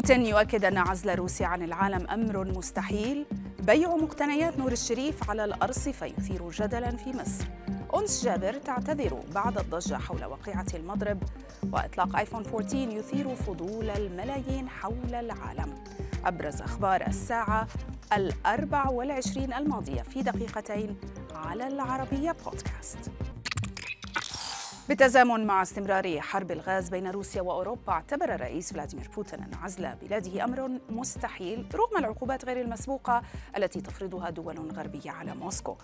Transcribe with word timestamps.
بوتين 0.00 0.26
يؤكد 0.26 0.64
أن 0.64 0.78
عزل 0.78 1.14
روسيا 1.14 1.46
عن 1.46 1.62
العالم 1.62 2.06
أمر 2.10 2.44
مستحيل. 2.44 3.26
بيع 3.58 3.96
مقتنيات 3.96 4.58
نور 4.58 4.72
الشريف 4.72 5.30
على 5.30 5.44
الأرصفة 5.44 6.06
يثير 6.06 6.50
جدلا 6.50 6.96
في 6.96 7.10
مصر. 7.10 7.44
أنس 7.94 8.24
جابر 8.24 8.52
تعتذر 8.52 9.20
بعد 9.34 9.58
الضجة 9.58 9.94
حول 9.94 10.24
وقيعة 10.24 10.66
المضرب. 10.74 11.22
وإطلاق 11.72 12.16
آيفون 12.16 12.44
14 12.46 12.74
يثير 12.76 13.34
فضول 13.34 13.90
الملايين 13.90 14.68
حول 14.68 15.14
العالم. 15.14 15.74
أبرز 16.24 16.62
أخبار 16.62 17.06
الساعة 17.06 17.66
الأربع 18.12 18.88
والعشرين 18.88 19.52
الماضية 19.52 20.02
في 20.02 20.22
دقيقتين 20.22 20.96
على 21.34 21.66
العربية 21.66 22.36
بودكاست. 22.44 23.10
بالتزامن 24.90 25.46
مع 25.46 25.62
استمرار 25.62 26.20
حرب 26.20 26.50
الغاز 26.50 26.88
بين 26.88 27.10
روسيا 27.10 27.42
وأوروبا 27.42 27.92
اعتبر 27.92 28.34
الرئيس 28.34 28.72
فلاديمير 28.72 29.08
بوتين 29.16 29.38
إن 29.42 29.50
عزل 29.62 29.94
بلاده 30.02 30.44
أمر 30.44 30.70
مستحيل 30.88 31.66
رغم 31.74 31.98
العقوبات 31.98 32.44
غير 32.44 32.60
المسبوقة 32.60 33.22
التي 33.56 33.80
تفرضها 33.80 34.30
دول 34.30 34.72
غربية 34.72 35.10
على 35.10 35.34
موسكو. 35.34 35.76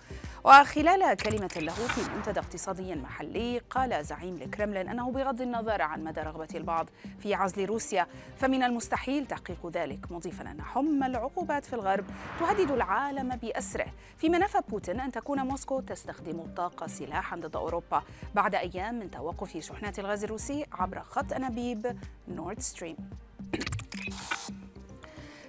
وخلال 0.43 1.17
كلمة 1.17 1.49
له 1.57 1.73
في 1.73 2.11
منتدى 2.15 2.39
اقتصادي 2.39 2.95
محلي 2.95 3.61
قال 3.69 4.05
زعيم 4.05 4.35
الكرملين 4.35 4.89
إنه 4.89 5.11
بغض 5.11 5.41
النظر 5.41 5.81
عن 5.81 6.03
مدى 6.03 6.21
رغبة 6.21 6.47
البعض 6.55 6.89
في 7.19 7.33
عزل 7.33 7.65
روسيا 7.65 8.07
فمن 8.37 8.63
المستحيل 8.63 9.25
تحقيق 9.27 9.67
ذلك 9.67 10.11
مضيفا 10.11 10.51
أن 10.51 10.61
حمى 10.61 11.03
العقوبات 11.03 11.65
في 11.65 11.73
الغرب 11.73 12.05
تهدد 12.39 12.71
العالم 12.71 13.29
بأسره 13.29 13.87
فيما 14.17 14.37
نفى 14.37 14.57
بوتين 14.69 14.99
أن 14.99 15.11
تكون 15.11 15.39
موسكو 15.39 15.79
تستخدم 15.79 16.39
الطاقة 16.39 16.87
سلاحا 16.87 17.35
ضد 17.35 17.55
أوروبا 17.55 18.03
بعد 18.35 18.55
أيام 18.55 18.96
من 18.99 19.11
توقف 19.11 19.57
شحنات 19.57 19.99
الغاز 19.99 20.23
الروسي 20.23 20.65
عبر 20.71 20.99
خط 20.99 21.33
أنابيب 21.33 21.97
نورد 22.27 22.59
ستريم 22.59 22.97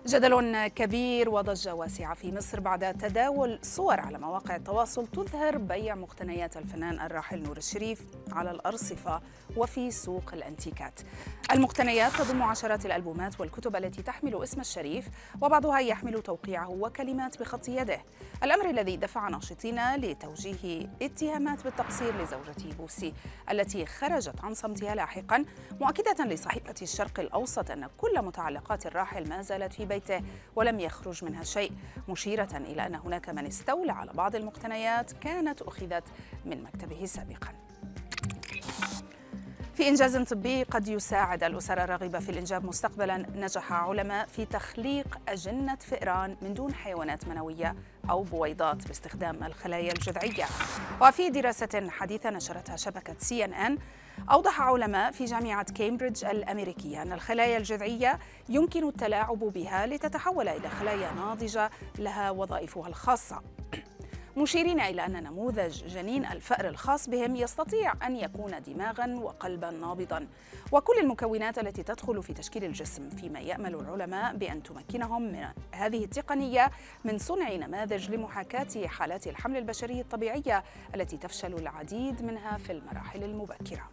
جدل 0.06 0.66
كبير 0.66 1.28
وضجة 1.28 1.74
واسعة 1.74 2.14
في 2.14 2.32
مصر 2.32 2.60
بعد 2.60 2.94
تداول 2.98 3.58
صور 3.62 4.00
على 4.00 4.18
مواقع 4.18 4.56
التواصل 4.56 5.06
تظهر 5.06 5.58
بيع 5.58 5.94
مقتنيات 5.94 6.56
الفنان 6.56 7.00
الراحل 7.00 7.42
نور 7.42 7.56
الشريف 7.56 8.02
على 8.32 8.50
الأرصفة 8.50 9.20
وفي 9.56 9.90
سوق 9.90 10.30
الأنتيكات. 10.32 11.00
المقتنيات 11.50 12.12
تضم 12.12 12.42
عشرات 12.42 12.86
الألبومات 12.86 13.40
والكتب 13.40 13.76
التي 13.76 14.02
تحمل 14.02 14.42
اسم 14.42 14.60
الشريف 14.60 15.08
وبعضها 15.42 15.78
يحمل 15.78 16.22
توقيعه 16.22 16.70
وكلمات 16.70 17.40
بخط 17.40 17.68
يده. 17.68 18.00
الأمر 18.42 18.70
الذي 18.70 18.96
دفع 18.96 19.28
ناشطين 19.28 19.94
لتوجيه 19.94 20.86
اتهامات 21.02 21.64
بالتقصير 21.64 22.22
لزوجته 22.22 22.72
بوسي 22.78 23.14
التي 23.50 23.86
خرجت 23.86 24.44
عن 24.44 24.54
صمتها 24.54 24.94
لاحقا 24.94 25.44
مؤكدة 25.80 26.24
لصحيفة 26.24 26.74
الشرق 26.82 27.20
الأوسط 27.20 27.70
أن 27.70 27.88
كل 27.98 28.22
متعلقات 28.22 28.86
الراحل 28.86 29.28
ما 29.28 29.42
زالت 29.42 29.72
في 29.72 29.86
بيته 29.86 30.22
ولم 30.56 30.80
يخرج 30.80 31.24
منها 31.24 31.44
شيء 31.44 31.72
مشيرة 32.08 32.56
إلى 32.56 32.86
أن 32.86 32.94
هناك 32.94 33.28
من 33.28 33.46
استولى 33.46 33.92
على 33.92 34.12
بعض 34.12 34.36
المقتنيات 34.36 35.12
كانت 35.12 35.62
أخذت 35.62 36.04
من 36.44 36.62
مكتبه 36.62 37.06
سابقاً. 37.06 37.67
في 39.78 39.88
إنجاز 39.88 40.16
طبي 40.16 40.62
قد 40.62 40.88
يساعد 40.88 41.44
الأسر 41.44 41.84
الراغبة 41.84 42.18
في 42.18 42.28
الإنجاب 42.28 42.64
مستقبلا 42.64 43.16
نجح 43.16 43.72
علماء 43.72 44.26
في 44.26 44.44
تخليق 44.44 45.18
أجنة 45.28 45.76
فئران 45.76 46.36
من 46.42 46.54
دون 46.54 46.74
حيوانات 46.74 47.28
منوية 47.28 47.74
أو 48.10 48.22
بويضات 48.22 48.88
باستخدام 48.88 49.44
الخلايا 49.44 49.92
الجذعية. 49.92 50.44
وفي 51.02 51.30
دراسة 51.30 51.88
حديثة 51.90 52.30
نشرتها 52.30 52.76
شبكة 52.76 53.14
سي 53.18 53.44
إن 53.44 53.54
إن 53.54 53.78
أوضح 54.30 54.60
علماء 54.60 55.12
في 55.12 55.24
جامعة 55.24 55.72
كامبريدج 55.72 56.24
الأمريكية 56.24 57.02
أن 57.02 57.12
الخلايا 57.12 57.56
الجذعية 57.58 58.18
يمكن 58.48 58.88
التلاعب 58.88 59.38
بها 59.38 59.86
لتتحول 59.86 60.48
إلى 60.48 60.68
خلايا 60.68 61.12
ناضجة 61.12 61.70
لها 61.98 62.30
وظائفها 62.30 62.88
الخاصة. 62.88 63.42
مشيرين 64.38 64.80
إلى 64.80 65.06
أن 65.06 65.22
نموذج 65.22 65.86
جنين 65.86 66.24
الفأر 66.26 66.68
الخاص 66.68 67.08
بهم 67.08 67.36
يستطيع 67.36 67.92
أن 68.06 68.16
يكون 68.16 68.62
دماغا 68.66 69.18
وقلبا 69.22 69.70
نابضا. 69.70 70.26
وكل 70.72 70.98
المكونات 70.98 71.58
التي 71.58 71.82
تدخل 71.82 72.22
في 72.22 72.32
تشكيل 72.32 72.64
الجسم 72.64 73.10
فيما 73.10 73.40
يأمل 73.40 73.74
العلماء 73.74 74.36
بأن 74.36 74.62
تمكنهم 74.62 75.22
من 75.22 75.46
هذه 75.72 76.04
التقنية 76.04 76.70
من 77.04 77.18
صنع 77.18 77.52
نماذج 77.52 78.10
لمحاكاة 78.10 78.86
حالات 78.86 79.26
الحمل 79.26 79.56
البشري 79.56 80.00
الطبيعية 80.00 80.64
التي 80.94 81.16
تفشل 81.16 81.54
العديد 81.54 82.22
منها 82.22 82.58
في 82.58 82.72
المراحل 82.72 83.24
المبكرة. 83.24 83.90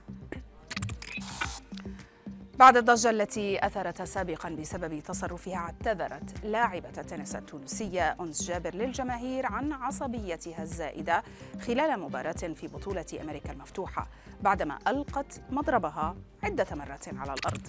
بعد 2.59 2.77
الضجة 2.77 3.09
التي 3.09 3.65
أثرتها 3.65 4.05
سابقا 4.05 4.49
بسبب 4.49 4.99
تصرفها 4.99 5.55
اعتذرت 5.55 6.45
لاعبة 6.45 6.89
التنس 6.97 7.35
التونسية 7.35 8.15
أنس 8.19 8.43
جابر 8.43 8.75
للجماهير 8.75 9.45
عن 9.45 9.73
عصبيتها 9.73 10.63
الزائدة 10.63 11.23
خلال 11.67 11.99
مباراة 11.99 12.31
في 12.31 12.67
بطولة 12.67 13.05
أمريكا 13.21 13.51
المفتوحة 13.51 14.07
بعدما 14.41 14.79
ألقت 14.87 15.41
مضربها 15.49 16.15
عدة 16.43 16.65
مرات 16.71 17.07
على 17.07 17.33
الأرض. 17.33 17.61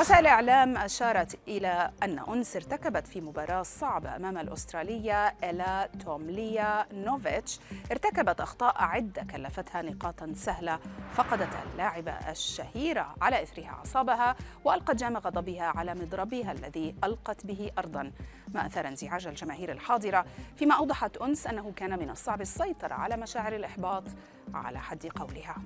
وسائل 0.00 0.26
إعلام 0.26 0.76
أشارت 0.76 1.38
إلى 1.48 1.90
أن 2.02 2.18
أنس 2.18 2.56
ارتكبت 2.56 3.06
في 3.06 3.20
مباراة 3.20 3.62
صعبة 3.62 4.16
أمام 4.16 4.38
الأسترالية 4.38 5.28
إلا 5.28 5.88
تومليا 6.04 6.86
نوفيتش 6.92 7.60
ارتكبت 7.90 8.40
أخطاء 8.40 8.74
عدة 8.82 9.22
كلفتها 9.22 9.82
نقاطا 9.82 10.32
سهلة 10.36 10.78
فقدت 11.14 11.48
اللاعبة 11.72 12.12
الشهيرة 12.12 13.14
على 13.22 13.42
إثرها 13.42 13.68
أعصابها 13.68 14.31
وألقت 14.64 14.96
جام 14.96 15.16
غضبها 15.16 15.64
على 15.64 15.94
مضربها 15.94 16.52
الذي 16.52 16.94
ألقت 17.04 17.46
به 17.46 17.70
أرضا. 17.78 18.12
ما 18.54 18.66
أثار 18.66 18.88
انزعاج 18.88 19.26
الجماهير 19.26 19.72
الحاضرة 19.72 20.26
فيما 20.56 20.74
أوضحت 20.74 21.16
أنس 21.16 21.46
أنه 21.46 21.72
كان 21.76 21.98
من 21.98 22.10
الصعب 22.10 22.40
السيطرة 22.40 22.94
على 22.94 23.16
مشاعر 23.16 23.56
الإحباط 23.56 24.04
على 24.54 24.80
حد 24.80 25.06
قولها. 25.06 25.56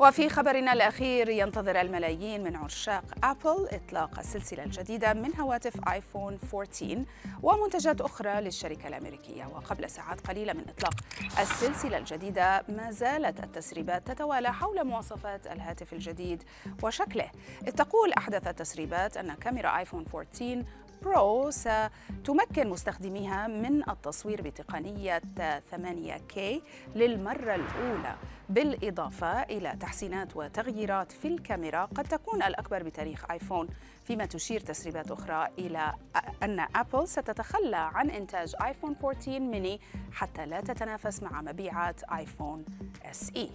وفي 0.00 0.28
خبرنا 0.28 0.72
الأخير 0.72 1.28
ينتظر 1.28 1.80
الملايين 1.80 2.42
من 2.44 2.56
عشاق 2.56 3.04
أبل 3.24 3.68
إطلاق 3.70 4.18
السلسلة 4.18 4.64
الجديدة 4.64 5.12
من 5.12 5.40
هواتف 5.40 5.88
آيفون 5.88 6.38
14 6.54 7.04
ومنتجات 7.42 8.00
أخرى 8.00 8.40
للشركة 8.40 8.88
الأمريكية. 8.88 9.46
وقبل 9.46 9.90
ساعات 9.90 10.26
قليلة 10.26 10.52
من 10.52 10.64
إطلاق 10.68 10.94
السلسلة 11.40 11.98
الجديدة 11.98 12.64
ما 12.68 12.90
زالت 12.90 13.44
التسريبات 13.44 14.06
تتوالى 14.06 14.52
حول 14.52 14.84
مواصفات 14.84 15.46
الهاتف 15.46 15.92
الجديد 15.92 16.42
وشكله. 16.82 17.30
إذ 17.66 17.72
تقول 17.72 18.12
أحدث 18.12 18.46
التسريبات 18.46 19.16
أن 19.16 19.34
كاميرا 19.34 19.78
آيفون 19.78 20.04
14 20.14 20.64
برو 21.02 21.50
ستمكن 21.50 22.68
مستخدميها 22.68 23.46
من 23.46 23.90
التصوير 23.90 24.42
بتقنية 24.42 25.22
8K 25.72 26.38
للمرة 26.94 27.54
الأولى 27.54 28.14
بالإضافة 28.48 29.42
إلى 29.42 29.76
تحسينات 29.80 30.36
وتغييرات 30.36 31.12
في 31.12 31.28
الكاميرا. 31.28 31.84
قد 31.84 32.04
تكون 32.04 32.42
الأكبر 32.42 32.82
بتاريخ 32.82 33.30
آيفون 33.30 33.68
فيما 34.04 34.26
تشير 34.26 34.60
تسريبات 34.60 35.10
أخرى 35.10 35.48
إلى 35.58 35.94
أن 36.42 36.66
أبل 36.76 37.08
ستتخلى 37.08 37.90
عن 37.94 38.10
إنتاج 38.10 38.54
آيفون 38.64 38.96
14 39.04 39.40
ميني 39.40 39.80
حتى 40.12 40.46
لا 40.46 40.60
تتنافس 40.60 41.22
مع 41.22 41.42
مبيعات 41.42 42.02
آيفون 42.02 42.64
إي. 43.36 43.50